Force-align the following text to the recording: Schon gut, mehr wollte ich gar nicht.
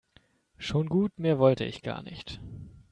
Schon 0.57 0.89
gut, 0.89 1.19
mehr 1.19 1.37
wollte 1.37 1.63
ich 1.63 1.83
gar 1.83 2.01
nicht. 2.01 2.41